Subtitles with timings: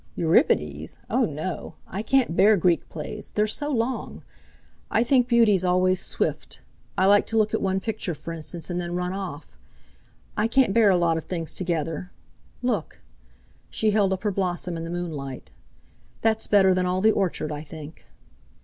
[0.15, 0.97] "Euripides?
[1.11, 1.25] Oh!
[1.25, 4.23] no, I can't bear Greek plays; they're so long.
[4.89, 6.63] I think beauty's always swift.
[6.97, 9.59] I like to look at one picture, for instance, and then run off.
[10.35, 12.11] I can't bear a lot of things together.
[12.63, 13.03] Look!"
[13.69, 15.51] She held up her blossom in the moonlight.
[16.23, 18.05] "That's better than all the orchard, I think."